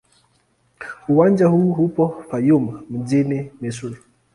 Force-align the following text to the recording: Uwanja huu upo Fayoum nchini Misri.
Uwanja 1.09 1.47
huu 1.47 1.71
upo 1.71 2.23
Fayoum 2.31 2.81
nchini 2.89 3.51
Misri. 3.61 3.97